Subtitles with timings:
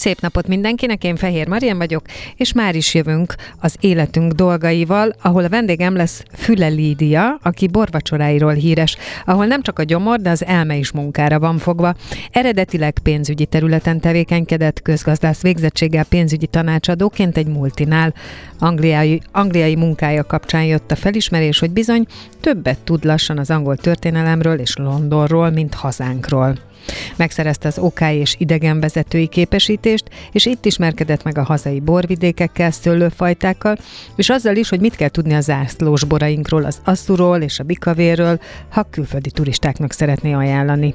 [0.00, 2.02] Szép napot mindenkinek, én Fehér Marian vagyok,
[2.36, 8.52] és már is jövünk az életünk dolgaival, ahol a vendégem lesz Füle Lídia, aki borvacsoráiról
[8.52, 11.94] híres, ahol nem csak a gyomor, de az elme is munkára van fogva.
[12.30, 18.14] Eredetileg pénzügyi területen tevékenykedett, közgazdász végzettséggel pénzügyi tanácsadóként egy multinál.
[18.58, 22.06] Angliai, angliai munkája kapcsán jött a felismerés, hogy bizony
[22.40, 26.68] többet tud lassan az angol történelemről és Londonról, mint hazánkról.
[27.16, 33.76] Megszerezte az OK és idegenvezetői képesítést, és itt ismerkedett meg a hazai borvidékekkel, szőlőfajtákkal,
[34.16, 38.40] és azzal is, hogy mit kell tudni a zászlós borainkról, az asszuról és a bikavéről,
[38.68, 40.94] ha külföldi turistáknak szeretné ajánlani.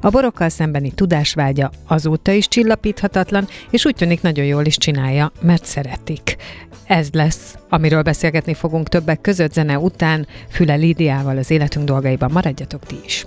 [0.00, 5.64] A borokkal szembeni tudásvágya azóta is csillapíthatatlan, és úgy tűnik nagyon jól is csinálja, mert
[5.64, 6.36] szeretik.
[6.84, 12.30] Ez lesz, amiről beszélgetni fogunk többek között zene után, Füle Lídiával az életünk dolgaiban.
[12.32, 13.26] Maradjatok ti is!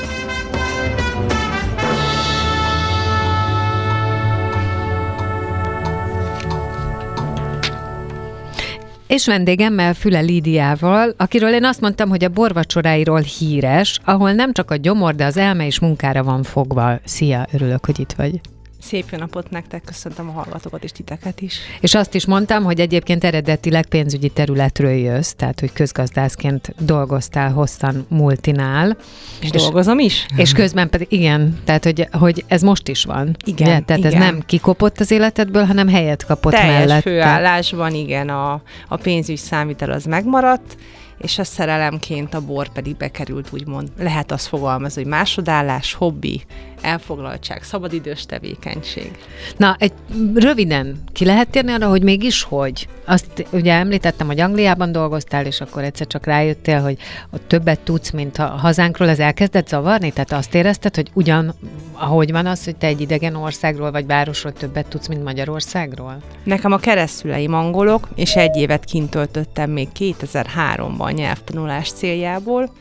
[9.11, 14.71] És vendégemmel Füle Lídiával, akiről én azt mondtam, hogy a borvacsoráiról híres, ahol nem csak
[14.71, 16.99] a gyomor, de az elme is munkára van fogva.
[17.03, 18.41] Szia, örülök, hogy itt vagy.
[18.81, 21.57] Szép jó napot nektek, köszöntöm a hallgatókat és titeket is.
[21.79, 28.05] És azt is mondtam, hogy egyébként eredetileg pénzügyi területről jössz, tehát hogy közgazdászként dolgoztál hosszan
[28.09, 28.97] multinál.
[29.41, 30.25] És, és dolgozom is?
[30.35, 33.35] És közben pedig, igen, tehát hogy, hogy ez most is van.
[33.45, 33.79] Igen, ugye?
[33.79, 34.13] Tehát igen.
[34.13, 37.09] ez nem kikopott az életedből, hanem helyet kapott Teljes mellette.
[37.09, 40.77] főállásban, igen, a, a pénzügy számítal az megmaradt,
[41.21, 43.91] és a szerelemként a bor pedig bekerült, úgymond.
[43.97, 46.41] Lehet azt fogalmazni, hogy másodállás, hobbi,
[46.81, 49.11] elfoglaltság, szabadidős tevékenység.
[49.57, 49.93] Na, egy
[50.33, 52.87] röviden ki lehet térni arra, hogy mégis hogy?
[53.05, 56.97] Azt ugye említettem, hogy Angliában dolgoztál, és akkor egyszer csak rájöttél, hogy
[57.29, 60.11] ott többet tudsz, mint a hazánkról, az elkezdett zavarni?
[60.11, 61.53] Tehát azt érezted, hogy ugyan,
[61.93, 66.17] ahogy van az, hogy te egy idegen országról vagy városról többet tudsz, mint Magyarországról?
[66.43, 72.71] Nekem a keresztüleim angolok, és egy évet kint töltöttem még 2003-ban nyelvtanulás céljából,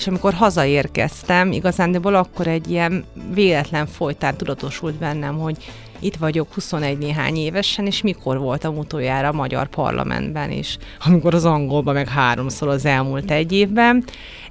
[0.00, 5.56] és amikor hazaérkeztem, igazándiból akkor egy ilyen véletlen folytán tudatosult bennem, hogy
[6.00, 11.44] itt vagyok 21 néhány évesen, és mikor voltam utoljára a magyar parlamentben is, amikor az
[11.44, 14.04] angolban meg háromszor az elmúlt egy évben,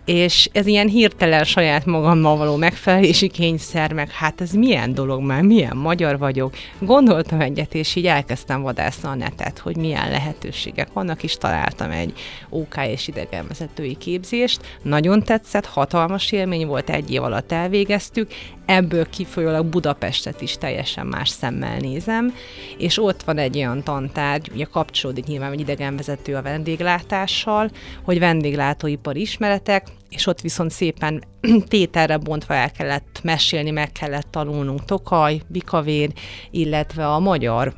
[0.10, 5.42] és ez ilyen hirtelen saját magammal való megfelelési kényszer, meg hát ez milyen dolog már,
[5.42, 6.54] milyen magyar vagyok.
[6.80, 12.14] Gondoltam egyet, és így elkezdtem vadászni a netet, hogy milyen lehetőségek vannak, és találtam egy
[12.50, 14.78] OK és idegenvezetői képzést.
[14.81, 18.31] Nagyon tetszett, hatalmas élmény volt, egy év alatt elvégeztük,
[18.69, 22.34] ebből kifolyólag Budapestet is teljesen más szemmel nézem,
[22.78, 27.69] és ott van egy olyan tantárgy, ugye kapcsolódik nyilván egy idegenvezető a vendéglátással,
[28.03, 31.24] hogy vendéglátóipar ismeretek, és ott viszont szépen
[31.68, 36.12] tételre bontva el kellett mesélni, meg kellett tanulnunk Tokaj, Bikavér,
[36.51, 37.74] illetve a magyar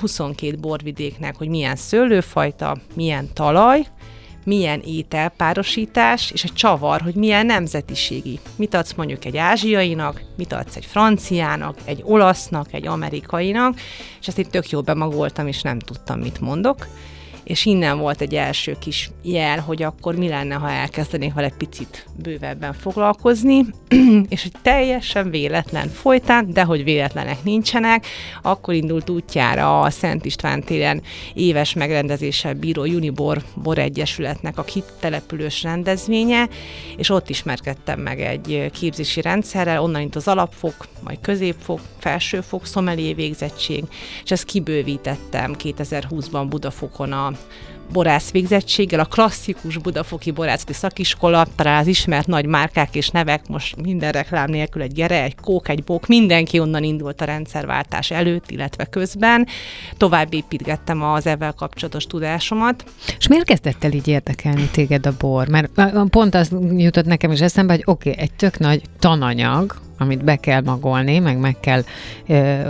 [0.00, 3.86] 22 borvidéknek, hogy milyen szőlőfajta, milyen talaj,
[4.44, 8.38] milyen ételpárosítás, és a csavar, hogy milyen nemzetiségi.
[8.56, 13.80] Mit adsz mondjuk egy ázsiainak, mit adsz egy franciának, egy olasznak, egy amerikainak,
[14.20, 16.86] és ezt itt tök jó bemagoltam, és nem tudtam, mit mondok
[17.50, 22.06] és innen volt egy első kis jel, hogy akkor mi lenne, ha elkezdenék vele picit
[22.22, 23.64] bővebben foglalkozni,
[24.28, 28.06] és hogy teljesen véletlen folytán, de hogy véletlenek nincsenek,
[28.42, 31.02] akkor indult útjára a Szent István téren
[31.34, 36.48] éves megrendezéssel bíró Unibor Bor Egyesületnek a kitelepülős rendezvénye,
[36.96, 43.12] és ott ismerkedtem meg egy képzési rendszerrel, onnan itt az alapfok, majd középfok, felsőfok, szomelié
[43.12, 43.84] végzettség,
[44.24, 47.32] és ezt kibővítettem 2020-ban Budafokon a
[47.92, 53.82] borász végzettséggel, a klasszikus budafoki borászati szakiskola, talán az ismert nagy márkák és nevek, most
[53.82, 58.50] minden reklám nélkül egy gere, egy kók, egy bók, mindenki onnan indult a rendszerváltás előtt,
[58.50, 59.46] illetve közben.
[59.96, 62.84] Tovább építgettem az ezzel kapcsolatos tudásomat.
[63.18, 65.48] És miért kezdett el így érdekelni téged a bor?
[65.48, 65.70] Mert
[66.10, 70.36] pont az jutott nekem is eszembe, hogy oké, okay, egy tök nagy tananyag, amit be
[70.36, 71.82] kell magolni, meg meg kell,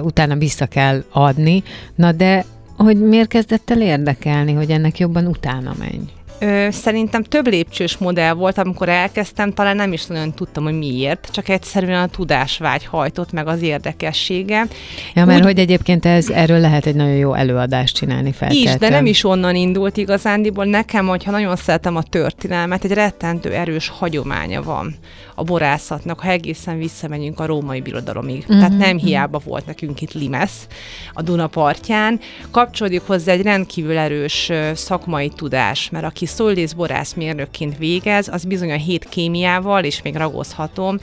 [0.03, 1.63] utána vissza kell adni,
[1.95, 2.45] na de
[2.85, 6.01] hogy miért kezdett el érdekelni, hogy ennek jobban utána menj?
[6.41, 11.29] Ö, szerintem több lépcsős modell volt, amikor elkezdtem, talán nem is nagyon tudtam, hogy miért,
[11.33, 14.67] csak egyszerűen a tudásvágy hajtott meg az érdekessége.
[15.15, 18.51] Ja, mert Úgy, hogy egyébként ez, erről lehet egy nagyon jó előadást csinálni fel.
[18.51, 20.65] Is, de nem is onnan indult igazándiból.
[20.65, 24.95] Nekem, hogyha nagyon szeretem a történelmet, egy rettentő erős hagyománya van
[25.35, 28.41] a borászatnak, ha egészen visszamegyünk a római birodalomig.
[28.41, 28.57] Uh-huh.
[28.57, 29.07] Tehát nem mhm.
[29.07, 30.67] hiába volt nekünk itt limesz
[31.13, 32.21] a Duna partján.
[32.51, 38.77] Kapcsolódik hozzá egy rendkívül erős szakmai tudás, mert aki szollész borászmérnökként végez, az bizony a
[38.77, 40.99] hét kémiával, és még ragozhatom,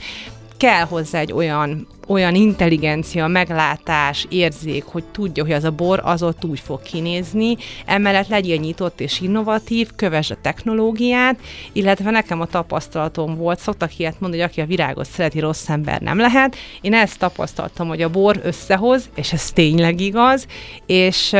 [0.58, 6.22] kell hozzá egy olyan, olyan intelligencia, meglátás, érzék, hogy tudja, hogy az a bor az
[6.22, 11.38] ott úgy fog kinézni, emellett legyél nyitott és innovatív, kövess a technológiát,
[11.72, 16.00] illetve nekem a tapasztalatom volt, szoktak ilyet mondani, hogy aki a virágot szereti, rossz ember
[16.00, 16.56] nem lehet.
[16.80, 20.46] Én ezt tapasztaltam, hogy a bor összehoz, és ez tényleg igaz,
[20.86, 21.36] és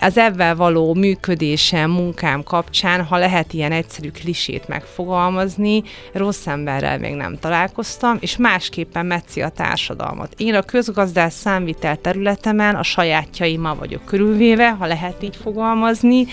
[0.00, 7.14] az ebben való működésem, munkám kapcsán, ha lehet ilyen egyszerű klisét megfogalmazni, rossz emberrel még
[7.14, 10.34] nem találkoztam, és másképpen metszi a társadalmat.
[10.36, 16.26] Én a közgazdás számvitel területemen a sajátjaimmal vagyok körülvéve, ha lehet így fogalmazni,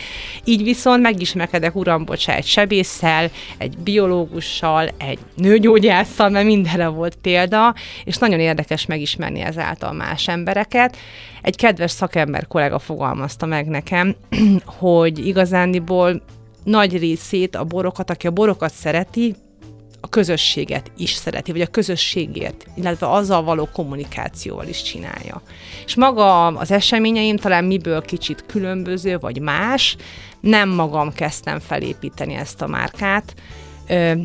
[0.44, 7.76] így viszont megismerkedek, uram, bocsá, egy sebésszel, egy biológussal, egy nőgyógyásszal, mert mindenre volt példa,
[8.04, 10.98] és nagyon érdekes megismerni ezáltal más embereket.
[11.42, 14.16] Egy kedves szakember kollega fogalmazta meg nekem,
[14.82, 16.22] hogy igazándiból
[16.64, 19.36] nagy részét a borokat, aki a borokat szereti,
[20.02, 25.42] a közösséget is szereti, vagy a közösségért, illetve azzal való kommunikációval is csinálja.
[25.86, 29.98] És maga az eseményeim talán miből kicsit különböző, vagy más,
[30.40, 33.34] nem magam kezdtem felépíteni ezt a márkát,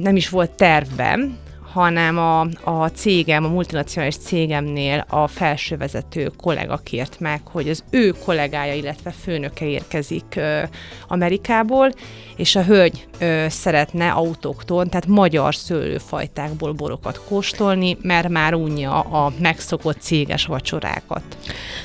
[0.02, 1.38] nem is volt tervben,
[1.72, 8.14] hanem a, a cégem, a multinacionális cégemnél a felsővezető kollega kért meg, hogy az ő
[8.24, 10.62] kollégája, illetve főnöke érkezik ö,
[11.08, 11.92] Amerikából,
[12.36, 19.32] és a hölgy ö, szeretne autókton, tehát magyar szőlőfajtákból borokat kóstolni, mert már unja a
[19.40, 21.22] megszokott céges vacsorákat.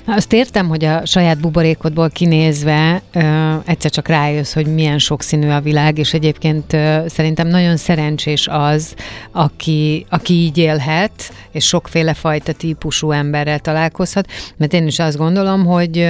[0.05, 5.49] Na, azt értem, hogy a saját buborékodból kinézve ö, egyszer csak rájössz, hogy milyen sokszínű
[5.49, 8.95] a világ, és egyébként ö, szerintem nagyon szerencsés az,
[9.31, 9.74] aki
[10.09, 14.27] aki, így élhet, és sokféle fajta típusú emberrel találkozhat,
[14.57, 16.09] mert én is azt gondolom, hogy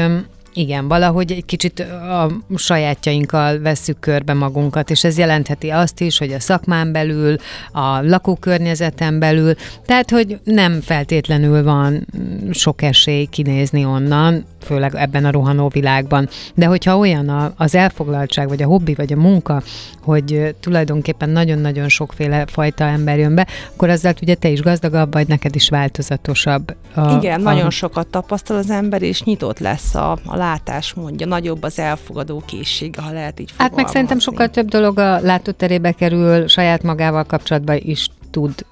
[0.55, 6.31] igen, valahogy egy kicsit a sajátjainkkal vesszük körbe magunkat, és ez jelentheti azt is, hogy
[6.31, 7.35] a szakmán belül,
[7.71, 9.53] a lakókörnyezeten belül,
[9.85, 12.07] tehát, hogy nem feltétlenül van
[12.51, 16.29] sok esély kinézni onnan, főleg ebben a rohanó világban.
[16.53, 19.61] De hogyha olyan az elfoglaltság, vagy a hobbi, vagy a munka,
[20.01, 25.27] hogy tulajdonképpen nagyon-nagyon sokféle fajta ember jön be, akkor azzal ugye te is gazdagabb vagy,
[25.27, 26.75] neked is változatosabb.
[26.93, 27.43] A, Igen, a...
[27.43, 33.01] nagyon sokat tapasztal az ember, és nyitott lesz a, a látásmódja, nagyobb az elfogadó készsége,
[33.01, 37.77] ha lehet így Hát meg szerintem sokkal több dolog a látóterébe kerül, saját magával kapcsolatban
[37.79, 38.65] is tud,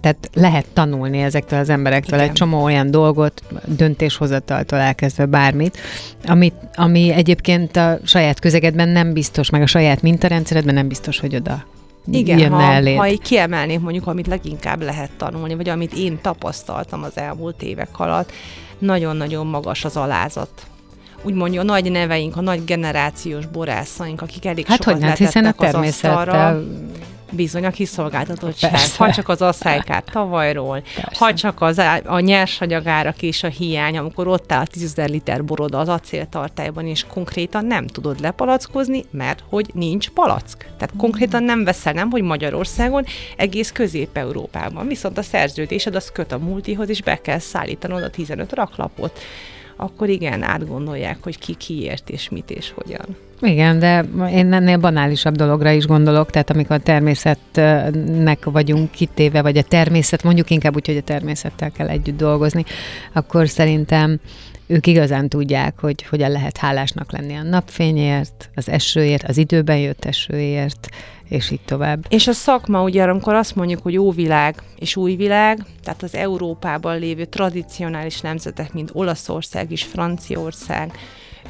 [0.00, 2.30] tehát lehet tanulni ezektől az emberektől Igen.
[2.30, 5.78] egy csomó olyan dolgot, döntéshozataltól elkezdve bármit,
[6.24, 11.34] amit, ami egyébként a saját közegedben nem biztos, meg a saját mintarendszeredben nem biztos, hogy
[11.34, 11.64] oda
[12.10, 12.98] igen, ha, eléd.
[12.98, 17.98] ha így kiemelnék mondjuk, amit leginkább lehet tanulni, vagy amit én tapasztaltam az elmúlt évek
[17.98, 18.32] alatt,
[18.78, 20.50] nagyon-nagyon magas az alázat
[21.22, 25.18] úgy mondja, a nagy neveink, a nagy generációs borászaink, akik elég hát sokat hogy hát,
[25.18, 26.62] hiszen a természettel
[27.32, 28.70] Bizony a kiszolgáltatottság.
[28.70, 29.04] Persze.
[29.04, 31.24] Ha csak az asszálykát tavalyról, Persze.
[31.24, 35.88] ha csak az, a nyersanyagárak és a hiány, amikor ott áll 10 liter borod az
[35.88, 40.58] acéltartályban, és konkrétan nem tudod lepalackozni, mert hogy nincs palack.
[40.58, 43.04] Tehát konkrétan nem veszel, nem, hogy Magyarországon,
[43.36, 44.86] egész Közép-Európában.
[44.86, 49.20] Viszont a szerződésed az köt a multihoz, és be kell szállítanod a 15 raklapot
[49.80, 53.16] akkor igen, átgondolják, hogy ki kiért és mit és hogyan.
[53.40, 59.56] Igen, de én ennél banálisabb dologra is gondolok, tehát amikor a természetnek vagyunk kitéve, vagy
[59.56, 62.64] a természet, mondjuk inkább úgy, hogy a természettel kell együtt dolgozni,
[63.12, 64.20] akkor szerintem
[64.70, 70.04] ők igazán tudják, hogy hogyan lehet hálásnak lenni a napfényért, az esőért, az időben jött
[70.04, 70.88] esőért,
[71.28, 72.06] és így tovább.
[72.08, 76.14] És a szakma, ugye amikor azt mondjuk, hogy jó világ és új világ, tehát az
[76.14, 80.92] Európában lévő tradicionális nemzetek, mint Olaszország és Franciaország,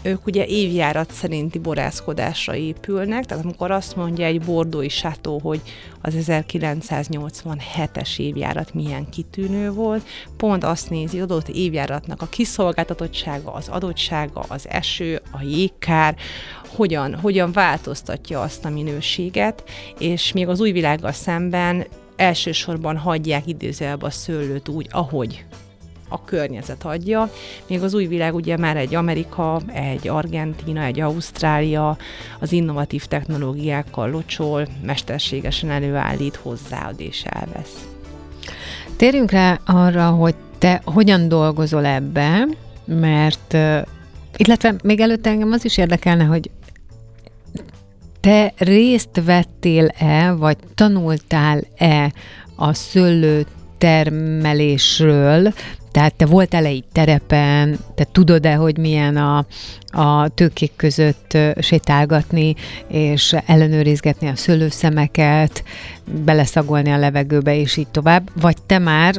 [0.02, 5.60] ők ugye évjárat szerinti borászkodásra épülnek, tehát amikor azt mondja egy bordói sátó, hogy
[6.00, 14.44] az 1987-es évjárat milyen kitűnő volt, pont azt nézi, adott évjáratnak a kiszolgáltatottsága, az adottsága,
[14.48, 16.16] az eső, a jégkár,
[16.66, 19.64] hogyan, hogyan változtatja azt a minőséget,
[19.98, 25.44] és még az új világgal szemben elsősorban hagyják idézőjelbe a szőlőt úgy, ahogy
[26.12, 27.30] a környezet adja.
[27.66, 31.96] Még az új világ ugye már egy Amerika, egy Argentína, egy Ausztrália
[32.40, 37.88] az innovatív technológiákkal locsol, mesterségesen előállít, hozzáad és elvesz.
[38.96, 42.46] Térjünk rá arra, hogy te hogyan dolgozol ebbe,
[42.84, 43.56] mert
[44.36, 46.50] illetve még előtte engem az is érdekelne, hogy
[48.20, 52.12] te részt vettél-e, vagy tanultál-e
[52.56, 53.46] a szőlő
[53.78, 55.52] termelésről,
[55.90, 59.46] tehát te voltál egy terepen, te tudod-e, hogy milyen a,
[59.90, 62.54] a tőkék között sétálgatni,
[62.88, 65.64] és ellenőrizgetni a szőlőszemeket,
[66.24, 69.14] beleszagolni a levegőbe, és így tovább, vagy te már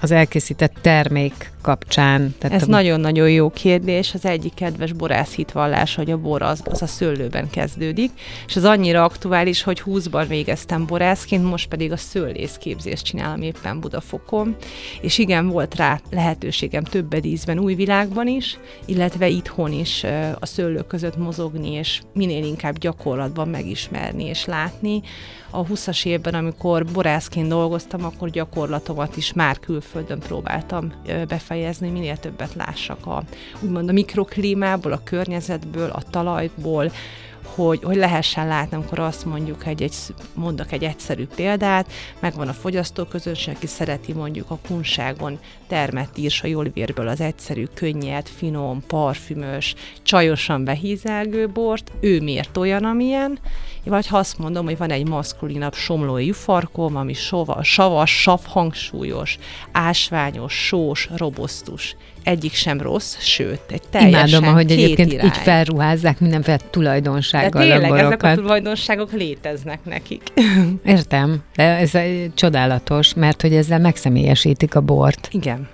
[0.00, 2.34] az elkészített termék kapcsán?
[2.38, 2.70] Tehát Ez a...
[2.70, 4.14] nagyon-nagyon jó kérdés.
[4.14, 8.10] Az egyik kedves borász hitvallás, hogy a bor az, az a szőlőben kezdődik,
[8.46, 14.56] és az annyira aktuális, hogy 20-ban végeztem borászként, most pedig a szőlészképzést csinálom éppen Budafokon,
[15.00, 20.04] és igen, volt rá lehetőségem több ízben, új világban is, illetve itthon is
[20.38, 25.02] a szőlők között mozogni, és minél inkább gyakorlatban megismerni és látni.
[25.50, 29.85] A 20-as évben, amikor borászként dolgoztam, akkor gyakorlatomat is már külföldön
[30.18, 30.92] próbáltam
[31.28, 33.22] befejezni minél többet lássak a,
[33.60, 36.90] úgymond a mikroklímából, a környezetből, a talajból,
[37.56, 39.94] hogy, hogy lehessen látni, amikor azt mondjuk, egy, egy,
[40.34, 47.08] mondok egy egyszerű példát, megvan a fogyasztóközönség, aki szereti mondjuk a kunságon termett írsa jólvérből
[47.08, 53.38] az egyszerű, könnyed, finom, parfümös, csajosan behízelgő bort, ő miért olyan, amilyen,
[53.88, 59.38] vagy ha azt mondom, hogy van egy maszkulinabb somlói jufarkom, ami sova, savas, savhangsúlyos,
[59.72, 61.96] ásványos, sós, robosztus.
[62.22, 65.26] Egyik sem rossz, sőt, egy teljesen Imádom, ahogy egyébként irány.
[65.26, 70.22] így felruházzák mindenféle tulajdonsággal De tényleg, a ezek a tulajdonságok léteznek nekik.
[70.84, 71.92] Értem, de ez
[72.34, 75.28] csodálatos, mert hogy ezzel megszemélyesítik a bort.
[75.30, 75.68] Igen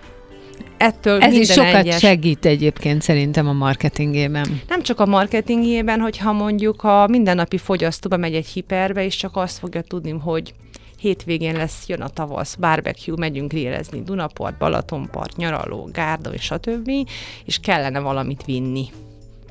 [0.83, 1.99] ettől Ez is sokat egyes...
[1.99, 4.61] segít egyébként szerintem a marketingében.
[4.69, 9.59] Nem csak a marketingében, hogyha mondjuk a mindennapi fogyasztóba megy egy hiperbe, és csak azt
[9.59, 10.53] fogja tudni, hogy
[10.99, 17.07] hétvégén lesz, jön a tavasz, barbecue, megyünk grillezni, Dunapart, Balatonpart, nyaraló, gárda és többi,
[17.45, 18.87] és kellene valamit vinni.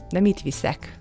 [0.10, 1.00] De mit viszek?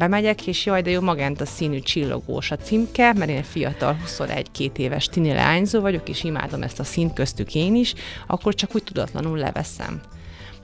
[0.00, 5.06] Bemegyek, és jaj, de jó magenta színű csillogós a címke, mert én fiatal 21-2 éves
[5.06, 7.94] tini leányzó vagyok, és imádom ezt a színt köztük én is,
[8.26, 10.00] akkor csak úgy tudatlanul leveszem.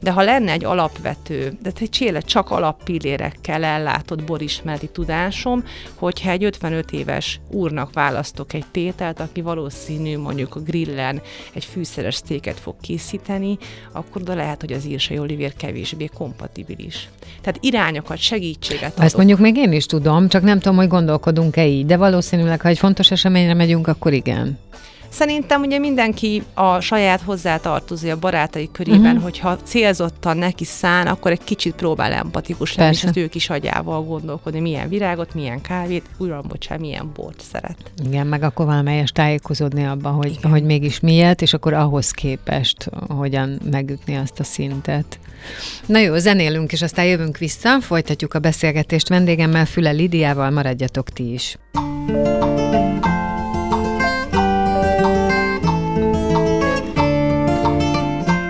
[0.00, 6.44] De ha lenne egy alapvető, de egy cséle csak alappillérekkel ellátott borismereti tudásom, hogyha egy
[6.44, 11.20] 55 éves úrnak választok egy tételt, aki valószínű mondjuk a grillen
[11.52, 13.58] egy fűszeres sztéket fog készíteni,
[13.92, 17.08] akkor oda lehet, hogy az írsai olivér kevésbé kompatibilis.
[17.40, 19.04] Tehát irányokat, segítséget adok.
[19.04, 22.68] Ezt mondjuk még én is tudom, csak nem tudom, hogy gondolkodunk-e így, de valószínűleg, ha
[22.68, 24.58] egy fontos eseményre megyünk, akkor igen.
[25.16, 29.22] Szerintem ugye mindenki a saját hozzátartozó a barátai körében, uh-huh.
[29.22, 34.02] hogyha célzottan neki szán, akkor egy kicsit próbál empatikus lenni, és az ők is agyával
[34.02, 37.76] gondolkodni, milyen virágot, milyen kávét, újra bocsánat, milyen bort szeret.
[38.04, 43.60] Igen, meg akkor valamelyes tájékozódni abban, hogy, hogy mégis miért, és akkor ahhoz képest hogyan
[43.70, 45.18] megütni azt a szintet.
[45.86, 51.32] Na jó, zenélünk, és aztán jövünk vissza, folytatjuk a beszélgetést vendégemmel, Füle Lidiával, maradjatok ti
[51.32, 51.56] is.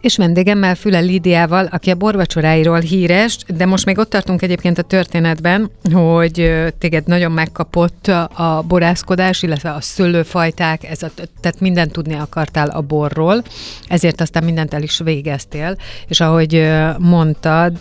[0.00, 4.82] És vendégemmel Füle Lídiával, aki a borvacsoráiról híres, de most még ott tartunk egyébként a
[4.82, 11.10] történetben, hogy téged nagyon megkapott a borászkodás, illetve a szőlőfajták, ez a,
[11.40, 13.42] tehát mindent tudni akartál a borról,
[13.88, 15.76] ezért aztán mindent el is végeztél,
[16.08, 17.72] és ahogy mondtad,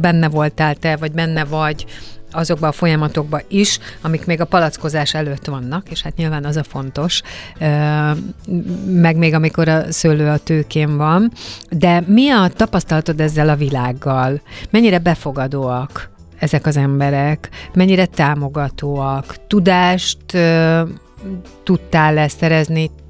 [0.00, 1.84] benne voltál te, vagy benne vagy
[2.34, 6.62] azokba a folyamatokba is, amik még a palackozás előtt vannak, és hát nyilván az a
[6.62, 7.22] fontos,
[8.86, 11.32] meg még amikor a szőlő a tőkén van.
[11.70, 14.40] De mi a tapasztalatod ezzel a világgal?
[14.70, 20.18] Mennyire befogadóak ezek az emberek, mennyire támogatóak, tudást
[21.62, 22.28] tudtál-e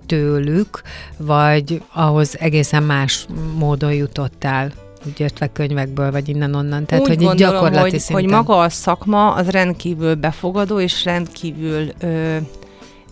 [0.07, 0.83] tőlük,
[1.17, 3.27] vagy ahhoz egészen más
[3.59, 4.73] módon jutottál?
[5.07, 6.87] Úgy értve könyvekből, vagy innen-onnan.
[6.87, 8.25] Tehát, úgy hogy gondolom, gyakorlati hogy, szinten.
[8.25, 12.37] hogy maga a szakma az rendkívül befogadó, és rendkívül ö,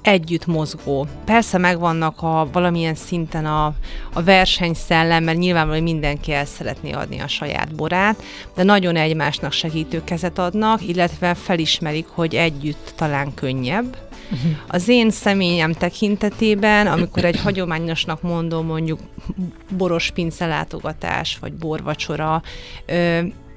[0.02, 1.06] együtt mozgó.
[1.25, 3.75] Persze megvannak a valamilyen szinten a,
[4.12, 8.22] a versenyszellem, mert nyilvánvalóan mindenki el szeretné adni a saját borát,
[8.54, 13.96] de nagyon egymásnak segítő kezet adnak, illetve felismerik, hogy együtt talán könnyebb.
[14.67, 19.01] Az én személyem tekintetében, amikor egy hagyományosnak mondom mondjuk
[19.77, 22.43] boros pince látogatás, vagy borvacsora,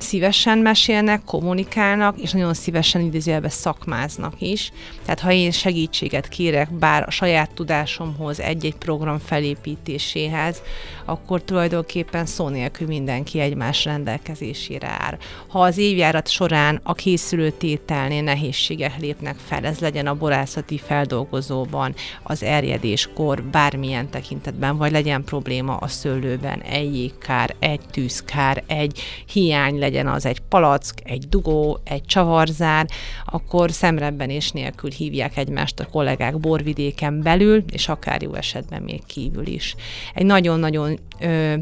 [0.05, 4.71] szívesen mesélnek, kommunikálnak, és nagyon szívesen idézőjelben szakmáznak is.
[5.03, 10.61] Tehát ha én segítséget kérek, bár a saját tudásomhoz, egy-egy program felépítéséhez,
[11.05, 15.17] akkor tulajdonképpen szó nélkül mindenki egymás rendelkezésére áll.
[15.47, 21.93] Ha az évjárat során a készülő tételnél nehézségek lépnek fel, ez legyen a borászati feldolgozóban,
[22.23, 29.79] az erjedéskor, bármilyen tekintetben, vagy legyen probléma a szőlőben, egy jégkár, egy tűzkár, egy hiány
[29.79, 32.87] legyen az egy palack, egy dugó, egy csavarzár,
[33.25, 33.71] akkor
[34.27, 39.75] és nélkül hívják egymást a kollégák borvidéken belül, és akár jó esetben még kívül is.
[40.13, 40.99] Egy nagyon-nagyon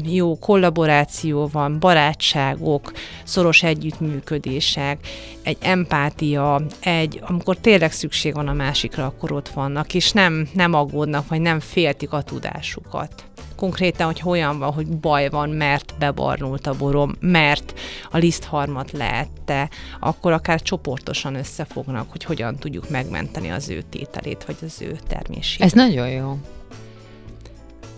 [0.04, 2.92] jó kollaboráció van, barátságok,
[3.24, 4.98] szoros együttműködések,
[5.42, 10.74] egy empátia, egy, amikor tényleg szükség van a másikra, akkor ott vannak, és nem, nem
[10.74, 13.24] aggódnak, vagy nem féltik a tudásukat
[13.64, 17.74] konkrétan, hogy olyan van, hogy baj van, mert bebarnult a borom, mert
[18.10, 19.68] a lisztharmat leette,
[20.00, 25.60] akkor akár csoportosan összefognak, hogy hogyan tudjuk megmenteni az ő tételét, vagy az ő termését.
[25.60, 26.38] Ez nagyon jó.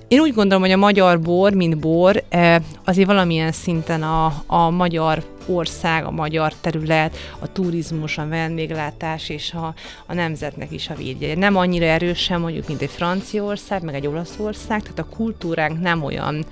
[0.09, 4.71] Én úgy gondolom, hogy a magyar bor, mint bor, eh, azért valamilyen szinten a, a
[4.71, 9.75] magyar ország, a magyar terület, a turizmus, a vendéglátás és a,
[10.07, 11.37] a nemzetnek is a védje.
[11.37, 16.45] Nem annyira erősen mondjuk, mint egy Franciaország, meg egy Olaszország, tehát a kultúránk nem olyan,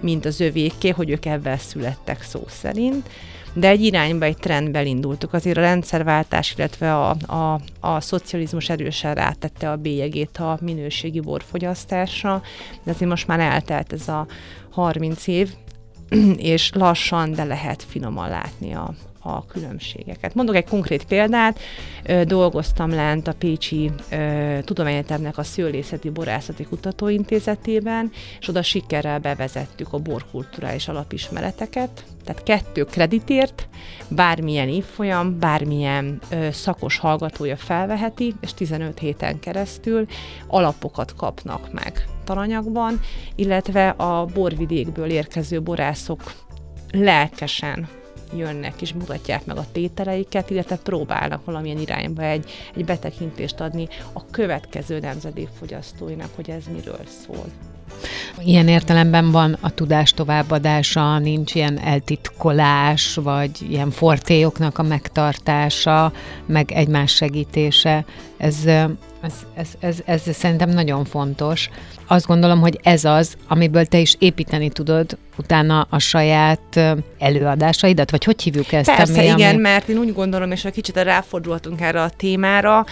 [0.00, 3.08] mint az övéké, hogy ők ebben születtek szó szerint
[3.54, 5.32] de egy irányba, egy trendbe indultuk.
[5.32, 12.42] Azért a rendszerváltás, illetve a, a, a szocializmus erősen rátette a bélyegét a minőségi borfogyasztásra,
[12.82, 14.26] de azért most már eltelt ez a
[14.70, 15.50] 30 év,
[16.54, 20.34] és lassan, de lehet finoman látni a, a különbségeket.
[20.34, 21.58] Mondok egy konkrét példát,
[22.24, 23.90] dolgoztam lent a Pécsi
[24.64, 33.68] Tudományegyetemnek a Szőlészeti Borászati Kutatóintézetében, és oda sikerrel bevezettük a borkulturális alapismereteket, tehát kettő kreditért,
[34.08, 40.06] bármilyen évfolyam, bármilyen ö, szakos hallgatója felveheti, és 15 héten keresztül
[40.46, 43.00] alapokat kapnak meg tananyagban,
[43.34, 46.32] illetve a borvidékből érkező borászok
[46.90, 47.88] lelkesen
[48.36, 54.26] jönnek és mutatják meg a tételeiket, illetve próbálnak valamilyen irányba egy, egy betekintést adni a
[54.30, 57.44] következő nemzedék fogyasztóinak, hogy ez miről szól.
[58.44, 66.12] Ilyen értelemben van a tudás továbbadása, nincs ilyen eltitkolás, vagy ilyen fortéoknak a megtartása,
[66.46, 68.04] meg egymás segítése.
[68.36, 68.56] Ez,
[69.22, 71.70] ez, ez, ez, ez szerintem nagyon fontos.
[72.06, 76.80] Azt gondolom, hogy ez az, amiből te is építeni tudod utána a saját
[77.18, 78.94] előadásaidat, vagy hogy hívjuk ezt?
[78.94, 79.60] Persze, ami, igen, ami...
[79.62, 82.86] mert én úgy gondolom, és a kicsit ráfordulhatunk erre a témára,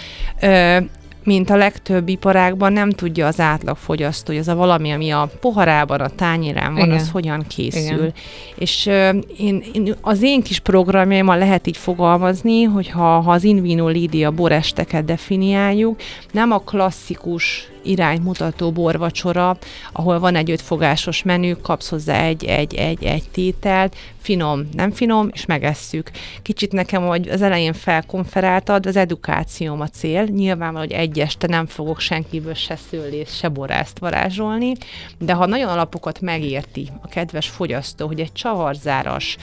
[1.24, 6.00] mint a legtöbb iparágban nem tudja az átlagfogyasztó, hogy az a valami, ami a poharában,
[6.00, 6.96] a tányérán van, Igen.
[6.96, 7.98] az hogyan készül.
[7.98, 8.12] Igen.
[8.54, 13.44] És uh, én, én, az én kis programjaimmal lehet így fogalmazni, hogy ha, ha az
[13.44, 16.00] Invino Lídia boresteket definiáljuk,
[16.32, 19.58] nem a klasszikus iránymutató borvacsora,
[19.92, 25.28] ahol van egy ötfogásos menü, kapsz hozzá egy, egy, egy, egy tételt, finom, nem finom,
[25.32, 26.10] és megesszük.
[26.42, 30.24] Kicsit nekem, hogy az elején felkonferáltad, az edukációm a cél.
[30.24, 34.72] Nyilvánvaló, hogy egy este nem fogok senkiből se szőlés, se borászt varázsolni,
[35.18, 39.36] de ha nagyon alapokat megérti a kedves fogyasztó, hogy egy csavarzáras,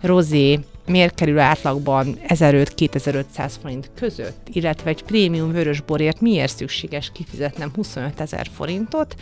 [0.00, 8.20] rozé, miért kerül átlagban 1500-2500 forint között, illetve egy prémium vörösborért miért szükséges kifizetnem 25
[8.20, 9.14] ezer forintot,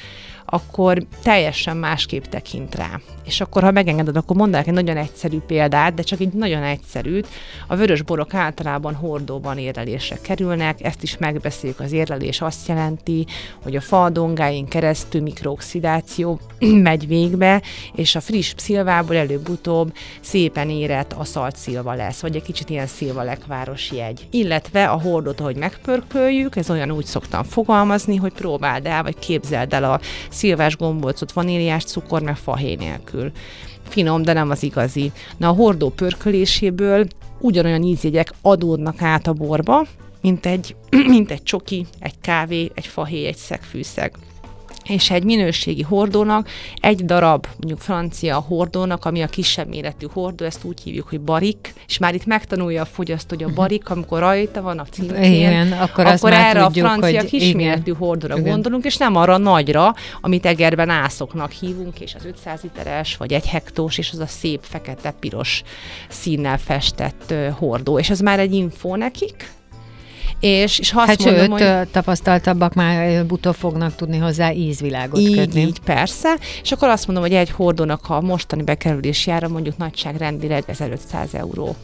[0.45, 3.01] akkor teljesen másképp tekint rá.
[3.25, 7.29] És akkor, ha megengeded, akkor mondanak egy nagyon egyszerű példát, de csak egy nagyon egyszerűt.
[7.67, 13.27] A vörös borok általában hordóban érlelésre kerülnek, ezt is megbeszéljük, az érlelés azt jelenti,
[13.63, 16.41] hogy a fadongáin keresztül mikrooxidáció
[16.89, 17.63] megy végbe,
[17.95, 23.91] és a friss szilvából előbb-utóbb szépen érett aszalt szilva lesz, vagy egy kicsit ilyen szilvalekváros
[23.91, 24.27] jegy.
[24.31, 29.73] Illetve a hordót, ahogy megpörköljük, ez olyan úgy szoktam fogalmazni, hogy próbáld el, vagy képzeld
[29.73, 30.01] el a
[30.33, 33.33] szilvás gombolcot vaníliás cukor, meg fahéj nélkül
[33.89, 35.13] finom, de nem az igazi.
[35.37, 37.07] Na a hordó pörköléséből
[37.39, 39.87] ugyanolyan ízjegyek adódnak át a borba,
[40.21, 40.77] mint egy,
[41.15, 44.13] mint egy csoki, egy kávé, egy fahéj, egy szegfűszeg
[44.85, 46.49] és egy minőségi hordónak,
[46.81, 51.75] egy darab mondjuk francia hordónak, ami a kisebb méretű hordó, ezt úgy hívjuk, hogy barik,
[51.89, 55.73] és már itt megtanulja a fogyasztó, hogy a barik, amikor rajta van a címkén, igen,
[55.73, 58.51] akkor, akkor erre tudjuk, a francia kisméretű hordóra igen.
[58.51, 63.47] gondolunk, és nem arra nagyra, amit egerben ászoknak hívunk, és az 500 literes, vagy egy
[63.47, 65.63] hektós, és az a szép fekete-piros
[66.09, 69.51] színnel festett hordó, és ez már egy info nekik,
[70.43, 71.89] és, és azt hát mondom, sőt, hogy...
[71.89, 75.61] tapasztaltabbak már buta fognak tudni hozzá ízvilágot így, kötni.
[75.61, 76.37] Így, persze.
[76.63, 81.77] És akkor azt mondom, hogy egy hordónak a mostani bekerülés jára mondjuk nagyságrendileg 1500 euró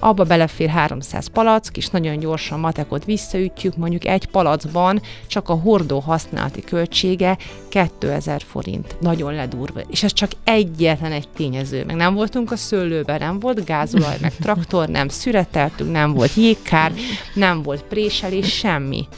[0.00, 5.98] abba belefér 300 palack, és nagyon gyorsan matekot visszaütjük, mondjuk egy palacban csak a hordó
[5.98, 8.96] használati költsége 2000 forint.
[9.00, 9.80] Nagyon ledurva.
[9.88, 11.84] És ez csak egyetlen egy tényező.
[11.84, 16.92] Meg nem voltunk a szőlőben, nem volt gázolaj, meg traktor, nem szüreteltünk, nem volt jégkár,
[17.34, 19.08] nem volt préselés, semmi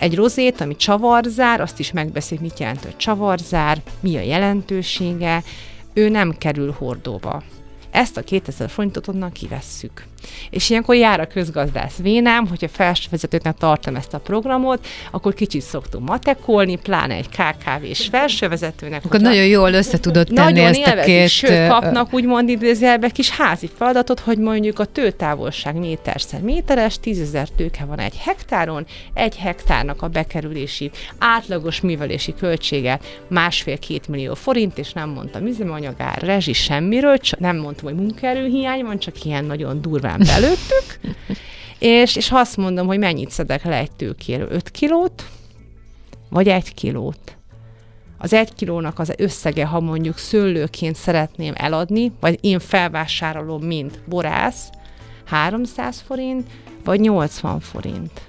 [0.00, 5.42] egy rozét, ami csavarzár, azt is megbeszéljük, mit jelent, hogy csavarzár, mi a jelentősége,
[5.92, 7.42] ő nem kerül hordóba.
[7.90, 10.04] Ezt a 2000 forintot onnan kivesszük.
[10.50, 16.08] És ilyenkor jár a közgazdász vénám, hogyha felsővezetőknek tartom ezt a programot, akkor kicsit szoktunk
[16.08, 19.04] matekolni, pláne egy KKV-s felsővezetőnek.
[19.04, 21.28] Akkor nagyon jól össze tudod tenni nagyon ezt a két...
[21.28, 27.48] Sőt, kapnak úgymond idézőjelbe kis házi feladatot, hogy mondjuk a tőtávolság méterszer méteres, 10 ezer
[27.48, 34.92] tőke van egy hektáron, egy hektárnak a bekerülési átlagos művelési költsége másfél-két millió forint, és
[34.92, 40.40] nem mondtam üzemanyagár, rezsi semmiről, nem mondtam, hogy munkaerőhiány van, csak ilyen nagyon durva nyilván
[40.40, 41.16] belőttük,
[41.78, 45.24] és, és azt mondom, hogy mennyit szedek le egy tőkéről, 5 kilót,
[46.28, 47.36] vagy egy kilót.
[48.18, 54.70] Az egy kilónak az összege, ha mondjuk szőlőként szeretném eladni, vagy én felvásárolom, mint borász,
[55.24, 56.50] 300 forint,
[56.84, 58.20] vagy 80 forint.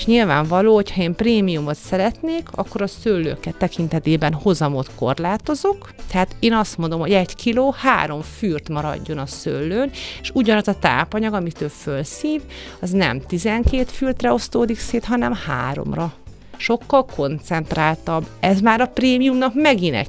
[0.00, 6.52] És nyilvánvaló, hogy ha én prémiumot szeretnék, akkor a szőlőket tekintetében hozamot korlátozok, tehát én
[6.52, 9.90] azt mondom, hogy egy kiló három fűrt maradjon a szőlőn,
[10.22, 12.42] és ugyanaz a tápanyag, amit ő fölszív,
[12.80, 16.12] az nem 12 fürtre osztódik szét, hanem háromra.
[16.56, 18.26] Sokkal koncentráltabb.
[18.40, 20.08] Ez már a prémiumnak megint egy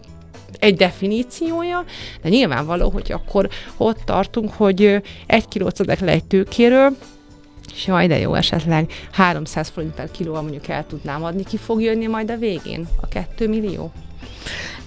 [0.59, 1.85] egy definíciója,
[2.21, 6.19] de nyilvánvaló, hogy akkor ott tartunk, hogy egy kilót szedek le
[7.85, 12.07] jaj, de jó, esetleg 300 forint per kilóval mondjuk el tudnám adni, ki fog jönni
[12.07, 12.87] majd a végén?
[13.01, 13.91] A 2 millió?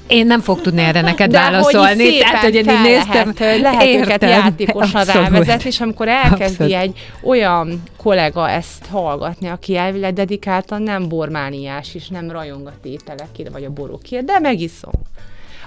[0.07, 2.05] Én nem fog tudni erre neked De válaszolni.
[2.05, 5.29] Hogy tehát, hogy én néztem, lehet, lehet értem, őket játékosan abszolút.
[5.29, 6.75] rávezetni, és amikor elkezdi abszolút.
[6.75, 13.53] egy olyan kollega ezt hallgatni, aki elvileg dedikáltan nem bormániás, és nem rajong a tételekért,
[13.53, 14.93] vagy a borokért, de megiszom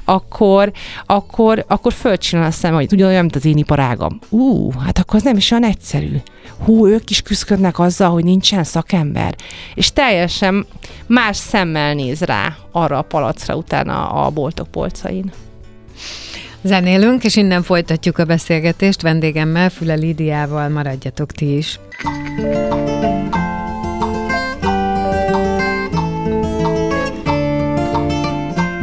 [0.09, 0.71] akkor,
[1.05, 4.19] akkor, akkor fölcsinál a szem, hogy ugyanolyan, mint az én iparágam.
[4.29, 6.17] Ú, hát akkor az nem is olyan egyszerű.
[6.65, 9.35] Hú, ők is küzdködnek azzal, hogy nincsen szakember.
[9.73, 10.65] És teljesen
[11.07, 15.31] más szemmel néz rá arra a palacra utána a boltok polcain.
[16.61, 20.69] Zenélünk, és innen folytatjuk a beszélgetést vendégemmel, Füle Lídiával.
[20.69, 21.79] Maradjatok ti is.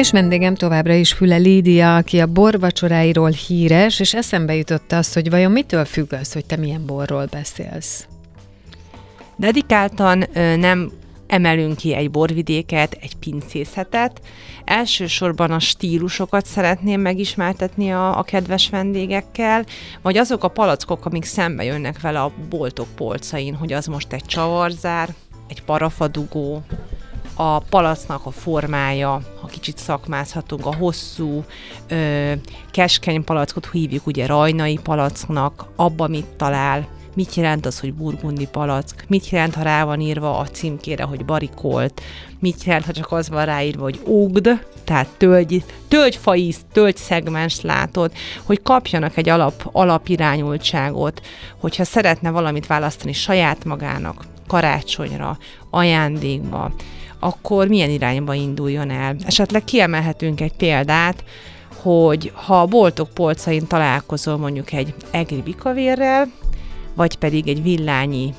[0.00, 5.30] És vendégem továbbra is Füle Lídia, aki a borvacsoráiról híres, és eszembe jutott az, hogy
[5.30, 8.06] vajon mitől függ az, hogy te milyen borról beszélsz?
[9.36, 10.92] Dedikáltan ö, nem
[11.26, 14.20] emelünk ki egy borvidéket, egy pincészetet.
[14.64, 19.64] Elsősorban a stílusokat szeretném megismertetni a, a kedves vendégekkel,
[20.02, 24.24] vagy azok a palackok, amik szembe jönnek vele a boltok polcain, hogy az most egy
[24.24, 25.14] csavarzár,
[25.48, 26.62] egy parafadugó,
[27.42, 31.44] a palacnak a formája, ha kicsit szakmázhatunk, a hosszú,
[31.88, 32.32] ö,
[32.70, 39.04] keskeny palackot hívjuk ugye rajnai palacknak, abba mit talál, mit jelent az, hogy burgundi palack,
[39.08, 42.00] mit jelent, ha rá van írva a címkére, hogy barikolt,
[42.38, 48.12] mit jelent, ha csak az van ráírva, hogy ógd, tehát tölgy, tölgyfaíz, tölgy szegmens látod,
[48.42, 51.20] hogy kapjanak egy alap, alapirányultságot,
[51.60, 55.38] hogyha szeretne valamit választani saját magának, karácsonyra,
[55.70, 56.72] ajándékba,
[57.20, 59.16] akkor milyen irányba induljon el.
[59.24, 61.24] Esetleg kiemelhetünk egy példát,
[61.76, 66.30] hogy ha a boltok polcain találkozol mondjuk egy egri bikavérrel,
[66.94, 68.34] vagy pedig egy villányi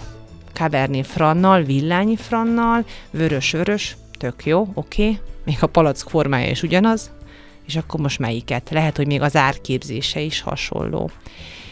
[0.53, 5.19] Cabernet Frannal, villányi Frannal, vörös-vörös, tök jó, oké, okay.
[5.45, 7.11] még a palack formája is ugyanaz,
[7.67, 8.69] és akkor most melyiket?
[8.69, 11.09] Lehet, hogy még az árképzése is hasonló.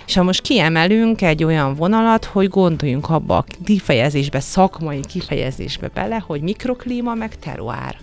[0.10, 6.24] És ha most kiemelünk egy olyan vonalat, hogy gondoljunk abba a kifejezésbe, szakmai kifejezésbe bele,
[6.28, 7.96] hogy mikroklíma meg teruár.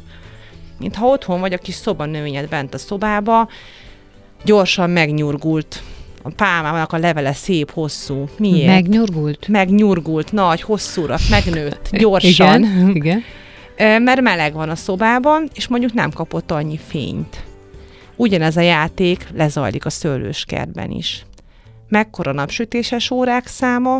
[0.79, 3.49] Mint ha otthon vagy a kis szobanövényed bent a szobába,
[4.45, 5.83] gyorsan megnyurgult
[6.23, 8.29] a pálmának a levele szép, hosszú.
[8.39, 8.67] Miért?
[8.67, 9.49] Megnyurgult?
[9.49, 12.65] Megnyurgult, nagy, hosszúra, megnőtt, gyorsan.
[12.65, 13.23] Igen, igen.
[14.03, 17.45] Mert meleg van a szobában, és mondjuk nem kapott annyi fényt.
[18.17, 21.27] Ugyanez a játék lezajlik a szőlőskertben is.
[21.89, 23.99] Mekkora napsütéses órák száma,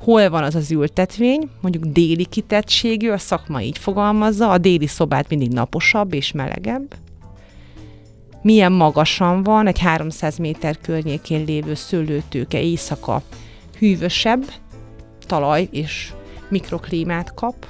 [0.00, 5.28] hol van az az ültetvény, mondjuk déli kitettségű, a szakma így fogalmazza, a déli szobát
[5.28, 6.94] mindig naposabb és melegebb,
[8.42, 13.22] milyen magasan van egy 300 méter környékén lévő szőlőtőke éjszaka
[13.78, 14.44] hűvösebb
[15.26, 16.12] talaj és
[16.48, 17.66] mikroklímát kap,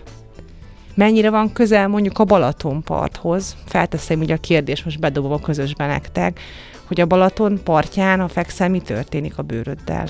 [0.97, 3.57] mennyire van közel mondjuk a Balatonparthoz.
[3.65, 6.41] Felteszem ugye a kérdés, most bedobom a közösbe nektek,
[6.87, 10.07] hogy a Balaton partján, a fekszel, mi történik a bőröddel?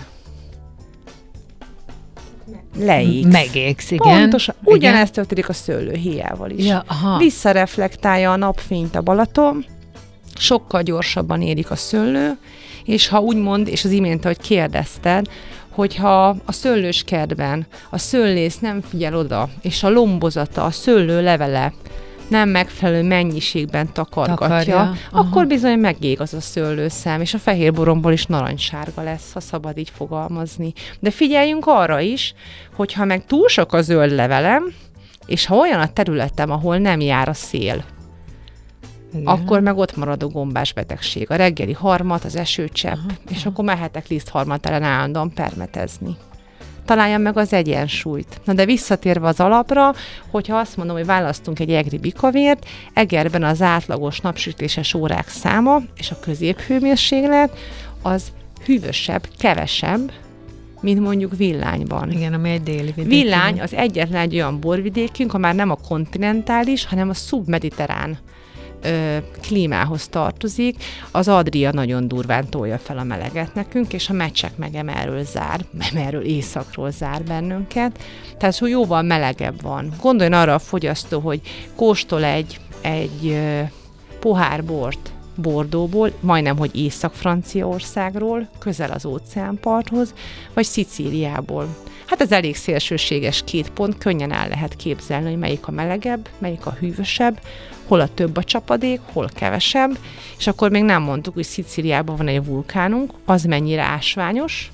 [2.78, 3.32] Leégsz.
[3.32, 4.20] Megégsz, igen.
[4.20, 4.54] Pontosan.
[4.64, 6.64] Ugyanezt történik a szőlőhéjával is.
[6.64, 7.18] Ja, aha.
[7.18, 9.64] Visszareflektálja a napfényt a Balaton,
[10.38, 12.38] sokkal gyorsabban érik a szőlő,
[12.84, 15.26] és ha úgymond, és az imént, ahogy kérdezted,
[15.76, 21.72] hogyha a szőlős kertben a szőlész nem figyel oda, és a lombozata, a szőlő levele
[22.28, 25.44] nem megfelelő mennyiségben takargatja, Takarja, akkor aha.
[25.44, 29.90] bizony megég az a szőlőszem, és a fehér boromból is narancssárga lesz, ha szabad így
[29.96, 30.72] fogalmazni.
[31.00, 32.34] De figyeljünk arra is,
[32.76, 34.72] hogy ha meg túl sok a zöld levelem,
[35.26, 37.84] és ha olyan a területem, ahol nem jár a szél,
[39.20, 39.32] igen.
[39.32, 41.30] akkor meg ott marad a gombás betegség.
[41.30, 46.16] A reggeli harmat, az esőcsepp, aha, és akkor mehetek lisztharmat ellen állandóan permetezni.
[46.84, 48.40] Találjam meg az egyensúlyt.
[48.44, 49.94] Na de visszatérve az alapra,
[50.30, 56.10] hogyha azt mondom, hogy választunk egy egri bikavért, egerben az átlagos napsütéses órák száma és
[56.10, 57.58] a középhőmérséklet
[58.02, 58.32] az
[58.64, 60.12] hűvösebb, kevesebb,
[60.80, 62.10] mint mondjuk villányban.
[62.10, 63.06] Igen, ami egy déli vidék.
[63.06, 68.18] Villány az egyetlen egy olyan borvidékünk, ha már nem a kontinentális, hanem a szubmediterrán
[68.82, 70.76] ö, klímához tartozik.
[71.10, 75.64] Az Adria nagyon durván tolja fel a meleget nekünk, és a meccsek meg emerről zár,
[75.92, 77.98] emerről északról zár bennünket.
[78.38, 79.92] Tehát, hogy jóval melegebb van.
[80.00, 81.40] Gondoljon arra a fogyasztó, hogy
[81.76, 83.60] kóstol egy, egy ö,
[84.20, 90.14] pohár bort, Bordóból, majdnem, hogy Észak-Franciaországról, közel az óceánparthoz,
[90.54, 91.76] vagy Szicíliából.
[92.06, 96.66] Hát ez elég szélsőséges két pont, könnyen el lehet képzelni, hogy melyik a melegebb, melyik
[96.66, 97.40] a hűvösebb,
[97.86, 99.98] hol a több a csapadék, hol kevesebb,
[100.38, 104.70] és akkor még nem mondtuk, hogy Szicíliában van egy vulkánunk, az mennyire ásványos,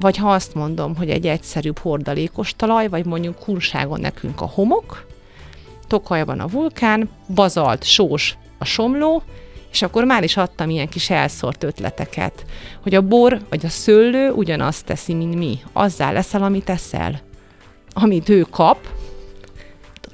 [0.00, 5.06] vagy ha azt mondom, hogy egy egyszerűbb hordalékos talaj, vagy mondjuk Kunságon nekünk a homok,
[5.86, 9.22] Tokajban a vulkán, bazalt, sós a somló,
[9.72, 12.44] és akkor már is adtam ilyen kis elszórt ötleteket,
[12.82, 15.58] hogy a bor vagy a szőlő ugyanazt teszi, mint mi.
[15.72, 17.20] Azzá leszel, amit eszel.
[17.92, 18.78] Amit ő kap,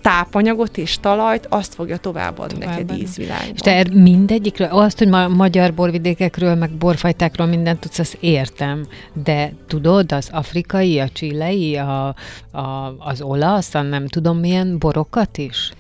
[0.07, 3.03] tápanyagot és talajt, azt fogja továbbadni neked Továbbadni.
[3.03, 3.55] ízvilágban.
[3.55, 8.87] És te er- mindegyikről, azt, hogy ma magyar borvidékekről, meg borfajtákról mindent tudsz, azt értem.
[9.25, 12.15] De tudod, az afrikai, a csilei, a,
[12.51, 15.73] a, az olasz, a nem tudom milyen borokat is?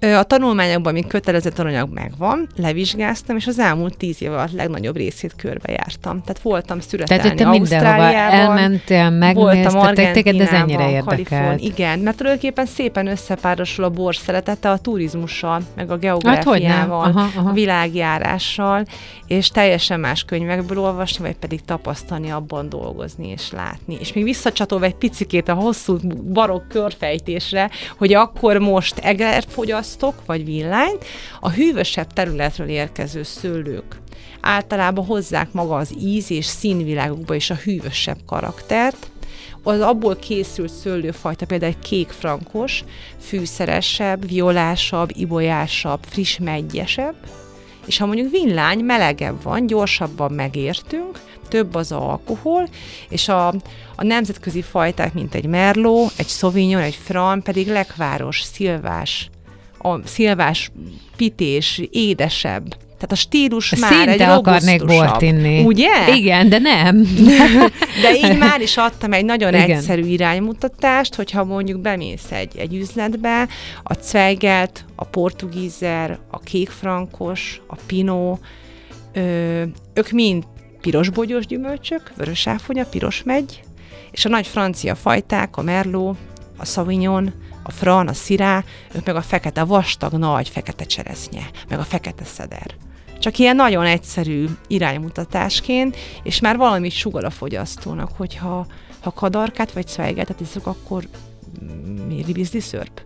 [0.00, 5.34] A tanulmányokban, mint kötelező tananyag megvan, levizsgáztam, és az elmúlt tíz év alatt legnagyobb részét
[5.36, 6.20] körbejártam.
[6.20, 11.58] Tehát voltam születelni Tehát, te mindenhova elmentél, megnéztetek, téged ez ennyire érdekel.
[11.58, 17.28] Igen, mert tulajdonképpen szépen összepárosul a bor szeretete a turizmussal, meg a Hát geográfiával, Aha,
[17.36, 17.48] aha.
[17.48, 18.84] a világjárással,
[19.26, 23.96] és teljesen más könyvekből olvasni, vagy pedig tapasztalni, abban dolgozni és látni.
[24.00, 25.96] És még visszacsatolva egy picikét a hosszú
[26.32, 29.52] barokk körfejtésre, hogy akkor most egert
[29.84, 31.04] fogyasztok, vagy villanyt,
[31.40, 34.00] a hűvösebb területről érkező szőlők.
[34.40, 39.10] Általában hozzák maga az íz és színvilágukba is a hűvösebb karaktert,
[39.62, 42.84] az abból készült szőlőfajta, például egy kék frankos,
[43.20, 47.14] fűszeresebb, violásabb, ibolyásabb, friss meggyesebb,
[47.86, 52.68] és ha mondjuk villány melegebb van, gyorsabban megértünk, több az alkohol,
[53.08, 53.48] és a,
[53.96, 59.30] a nemzetközi fajták, mint egy merló, egy sauvignon, egy fran, pedig lekváros, szilvás
[59.84, 60.70] a szilvás
[61.16, 62.68] pités, édesebb.
[62.68, 65.64] Tehát a stílus Szinte már egy akarnék bort inni.
[65.64, 66.14] Ugye?
[66.16, 67.02] Igen, de nem.
[68.02, 69.70] De így már is adtam egy nagyon Igen.
[69.70, 73.48] Egyszerű iránymutatást, hogyha mondjuk bemész egy, egy üzletbe,
[73.82, 78.38] a cvejgelt, a portugízer, a kékfrankos, a pinó,
[79.12, 79.62] ö,
[79.94, 80.44] ők mind
[80.80, 83.62] pirosbogyós gyümölcsök, vörös áfonya, piros megy,
[84.10, 86.16] és a nagy francia fajták, a merlot,
[86.56, 87.32] a sauvignon,
[87.66, 92.24] a fran, a szirá, ők meg a fekete, vastag, nagy fekete cseresznye, meg a fekete
[92.24, 92.74] szeder.
[93.18, 98.66] Csak ilyen nagyon egyszerű iránymutatásként, és már valami sugal a fogyasztónak, hogyha
[99.00, 101.08] ha kadarkát vagy szvejgetet iszok, akkor
[102.08, 103.00] mi ribizli szörp?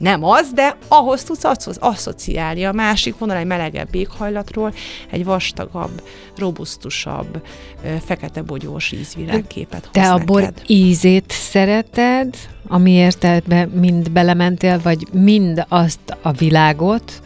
[0.00, 2.64] Nem az, de ahhoz tudsz asso- asszociálni.
[2.64, 4.72] A másik vonal egy melegebb éghajlatról,
[5.10, 6.02] egy vastagabb,
[6.36, 7.42] robusztusabb,
[8.04, 10.62] fekete bogyós ízvilágképet hoz Te a bor neked.
[10.66, 12.34] ízét szereted,
[12.68, 17.22] amiért ebbe mind belementél, vagy mind azt a világot,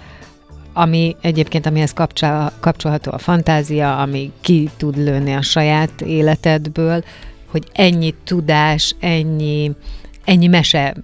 [0.72, 7.04] ami egyébként, amihez kapcsol, kapcsolható a fantázia, ami ki tud lőni a saját életedből,
[7.50, 9.70] hogy ennyi tudás, ennyi,
[10.24, 10.94] ennyi mese,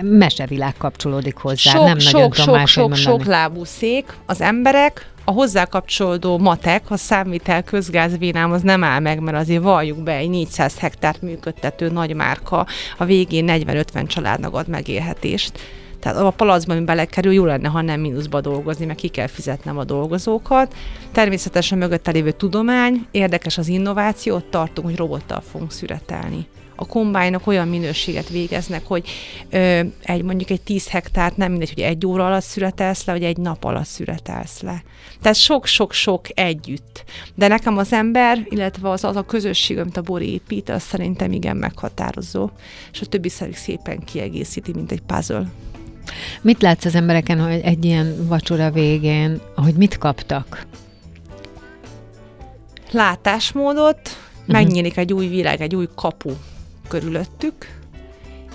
[0.00, 1.70] mesevilág kapcsolódik hozzá.
[1.70, 3.02] sok, Nem nagyon sok, tudom sok, sok, mondani.
[3.02, 9.00] sok lábú szék, az emberek, a hozzá kapcsolódó matek, a számvitel közgázvénám az nem áll
[9.00, 12.66] meg, mert azért valljuk be egy 400 hektárt működtető nagy márka,
[12.98, 15.52] a végén 40-50 családnak ad megélhetést.
[16.00, 19.78] Tehát a palacban, ami belekerül, jó lenne, ha nem mínuszba dolgozni, mert ki kell fizetnem
[19.78, 20.74] a dolgozókat.
[21.12, 26.46] Természetesen mögötte lévő tudomány, érdekes az innováció, ott tartunk, hogy robottal fogunk szüretelni
[26.82, 29.08] a kombájnok olyan minőséget végeznek, hogy
[29.50, 33.24] ö, egy mondjuk egy 10 hektárt nem mindegy, hogy egy óra alatt szüretelsz le, vagy
[33.24, 34.82] egy nap alatt szüretelsz le.
[35.20, 37.04] Tehát sok-sok-sok együtt.
[37.34, 41.32] De nekem az ember, illetve az, az a közösség, amit a bor épít, az szerintem
[41.32, 42.50] igen meghatározó,
[42.92, 45.44] és a többi szerint szépen kiegészíti, mint egy puzzle.
[46.40, 50.66] Mit látsz az embereken, hogy egy ilyen vacsora végén, hogy mit kaptak?
[52.90, 54.52] Látásmódot, Mhm.
[54.52, 56.30] megnyílik egy új világ, egy új kapu
[56.88, 57.80] körülöttük,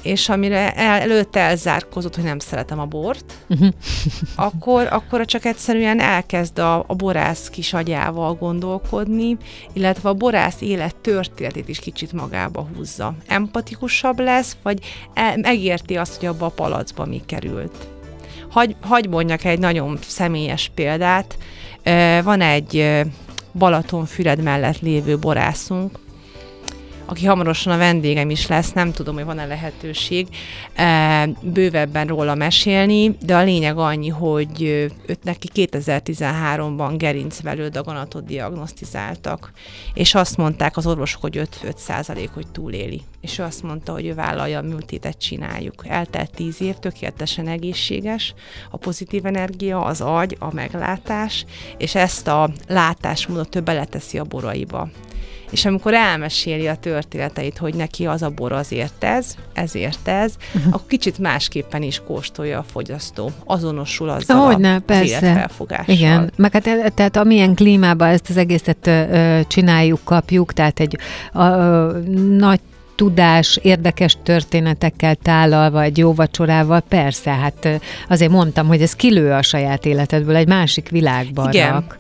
[0.02, 3.74] és amire el, előtte elzárkozott, hogy nem szeretem a bort, Uh-huh.
[4.36, 9.38] akkor, akkor csak egyszerűen elkezd a, a borász kis agyával gondolkodni,
[9.74, 13.16] illetve a borász élet történetét is kicsit magába húzza.
[13.28, 14.80] Empatikusabb lesz, vagy
[15.14, 17.88] el, megérti azt, hogy abba a palacba mi került.
[18.50, 21.38] Hagy, hagy mondjak egy nagyon személyes példát.
[22.24, 23.04] Van egy
[23.54, 26.00] Balatonfüred mellett lévő borászunk,
[27.10, 30.28] aki hamarosan a vendégem is lesz, nem tudom, hogy van-e lehetőség
[30.74, 38.26] eh, bővebben róla mesélni, de a lényeg annyi, hogy ö, őt neki 2013-ban gerincvelő daganatot
[38.26, 39.52] diagnosztizáltak,
[39.94, 43.02] és azt mondták az orvosok, hogy 5, 5 százalék, hogy túléli.
[43.22, 45.88] És ő azt mondta, hogy ő vállalja a műtétet csináljuk.
[45.88, 48.34] Eltelt 10 év, tökéletesen egészséges,
[48.72, 51.46] a pozitív energia, az agy, a meglátás,
[51.78, 54.90] és ezt a látásmódot ő beleteszi a boraiba
[55.52, 60.74] és amikor elmeséli a történeteit, hogy neki az a bor azért ez, ezért ez, uh-huh.
[60.74, 63.32] akkor kicsit másképpen is kóstolja a fogyasztó.
[63.46, 65.50] Azonosul azzal Hogyne, a, persze.
[65.86, 70.80] Igen, meg hát, e- tehát amilyen klímában ezt az egészet ö, ö, csináljuk, kapjuk, tehát
[70.80, 70.98] egy
[71.34, 71.98] a, ö,
[72.38, 72.60] nagy
[72.98, 79.42] tudás, érdekes történetekkel tálalva, egy jó vacsorával, persze, hát azért mondtam, hogy ez kilő a
[79.42, 81.72] saját életedből, egy másik világba Igen.
[81.72, 81.98] rak.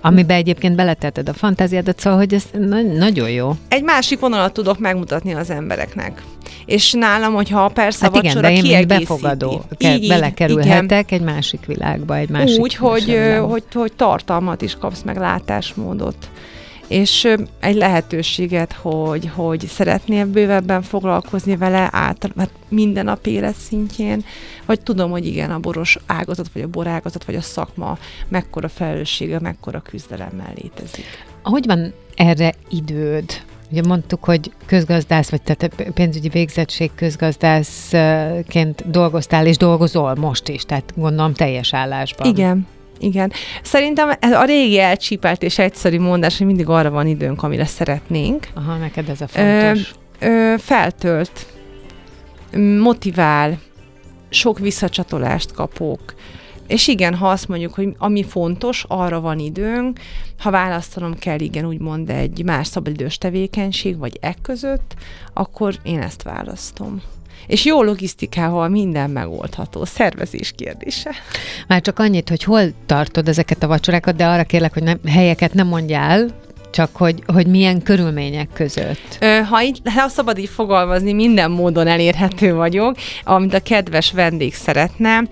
[0.00, 3.56] Amiben egyébként beletetted a fantáziádat, szóval, hogy ez na- nagyon jó.
[3.68, 6.22] Egy másik vonalat tudok megmutatni az embereknek.
[6.66, 9.04] És nálam, hogyha persze Hát igen, vacsora de én, kiegészíti.
[9.04, 13.46] befogadó, Így, így, belekerülhetek egy másik világba, egy másik Úgy, hogy, ö, mesevilágba.
[13.46, 16.16] hogy, hogy tartalmat is kapsz, meg látásmódot.
[16.88, 17.28] És
[17.60, 24.24] egy lehetőséget, hogy, hogy szeretnél bővebben foglalkozni vele át, hát minden nap élet szintjén,
[24.66, 29.40] vagy tudom, hogy igen, a boros ágazat, vagy a borágazat, vagy a szakma mekkora felelőssége,
[29.40, 31.04] mekkora küzdelemmel létezik.
[31.42, 33.42] Hogy van erre időd?
[33.70, 40.92] Ugye mondtuk, hogy közgazdász, vagy tehát pénzügyi végzettség közgazdászként dolgoztál, és dolgozol most is, tehát
[40.96, 42.26] gondolom teljes állásban.
[42.26, 42.66] Igen.
[42.98, 43.32] Igen.
[43.62, 48.48] Szerintem ez a régi elcsípelt és egyszerű mondás, hogy mindig arra van időnk, amire szeretnénk.
[48.54, 49.94] Aha, neked ez a fontos.
[50.18, 51.46] Ö, feltölt,
[52.80, 53.58] motivál,
[54.28, 56.14] sok visszacsatolást kapok.
[56.66, 60.00] És igen, ha azt mondjuk, hogy ami fontos, arra van időnk,
[60.38, 64.94] ha választanom kell, igen, úgymond egy más szabadidős tevékenység, vagy e között,
[65.34, 67.02] akkor én ezt választom.
[67.46, 71.10] És jó logisztikával minden megoldható, szervezés kérdése.
[71.66, 75.54] Már csak annyit, hogy hol tartod ezeket a vacsorákat, de arra kérlek, hogy nem, helyeket
[75.54, 76.28] nem mondjál,
[76.70, 79.24] csak hogy, hogy milyen körülmények között?
[79.48, 85.22] Ha így, ha szabad így fogalmazni, minden módon elérhető vagyok, amit a kedves vendég szeretne.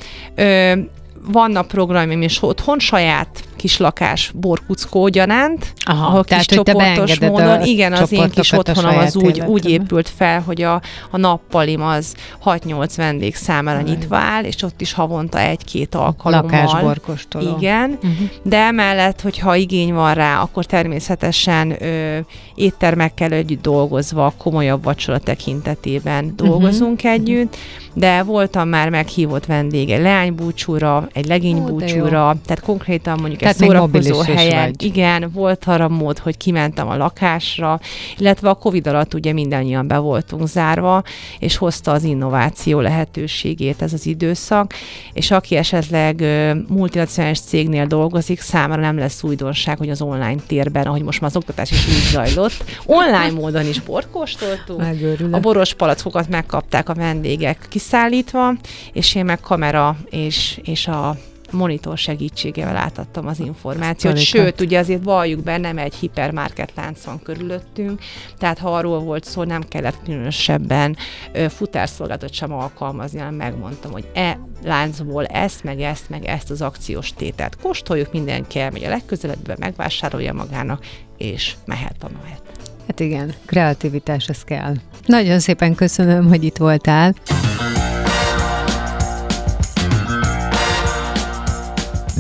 [1.27, 7.47] Vannak programjaim is otthon, saját kis lakás borkuckó gyanánt, Aha, ahol tehát, kis csoportos módon.
[7.61, 9.68] a Igen, az én kis otthonom az úgy, úgy életedbe.
[9.68, 12.14] épült fel, hogy a, a nappalim az
[12.45, 13.85] 6-8 vendég számára Aj.
[13.85, 16.51] nyitva áll, és ott is havonta egy-két alkalommal.
[16.51, 17.57] Lakásborkostoló.
[17.59, 18.29] Igen, Uh-huh.
[18.43, 22.18] de emellett, hogyha igény van rá, akkor természetesen ö,
[22.55, 27.12] éttermekkel együtt dolgozva, komolyabb vacsora tekintetében dolgozunk uh-huh.
[27.12, 27.57] együtt,
[27.95, 33.69] de voltam már meghívott vendég egy leánybúcsúra, egy Ó, legénybúcsúra, tehát konkrétan mondjuk Tehát egy
[33.69, 34.65] szórakozó helyen.
[34.65, 34.83] vagy.
[34.83, 37.81] Igen, volt arra mód, hogy kimentem a lakásra,
[38.19, 41.03] illetve a Covid alatt ugye mindannyian be voltunk zárva,
[41.39, 44.75] és hozta az innováció lehetőségét ez az időszak,
[45.12, 46.25] és aki esetleg
[46.69, 51.37] multinacionális cégnél dolgozik, számára nem lesz újdonság, hogy az online térben, ahogy most már az
[51.37, 55.35] oktatás is úgy zajlott, online módon is bort kóstoltunk, Megőrülök.
[55.35, 58.55] a boros palackokat megkapták a vendégek kiszállítva,
[58.93, 61.04] és én meg kamera és, és a
[61.51, 64.17] monitor segítségével átadtam az információt.
[64.19, 68.01] Sőt, ugye azért valljuk be, nem egy hipermarket lánc van körülöttünk,
[68.39, 70.97] tehát ha arról volt szó, nem kellett különösebben
[71.33, 76.63] ö, futárszolgálatot sem alkalmazni, hanem megmondtam, hogy e láncból ezt, meg ezt, meg ezt az
[76.63, 80.87] akciós tételt kóstoljuk, mindenki elmegy a legközelebbibe, megvásárolja magának,
[81.17, 82.43] és mehet a mehet.
[82.87, 84.75] Hát igen, kreativitás, ez kell.
[85.07, 87.15] Nagyon szépen köszönöm, hogy itt voltál.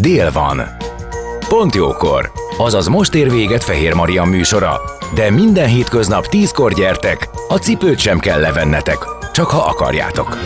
[0.04, 0.62] Dél van.
[1.48, 2.32] Pont jókor.
[2.58, 4.80] Azaz most ér véget Fehér Maria műsora.
[5.14, 8.98] De minden hétköznap tízkor gyertek, a cipőt sem kell levennetek,
[9.32, 10.38] csak ha akarjátok.